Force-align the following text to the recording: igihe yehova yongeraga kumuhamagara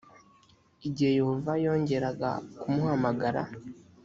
igihe 0.87 1.11
yehova 1.19 1.51
yongeraga 1.63 2.29
kumuhamagara 2.59 3.43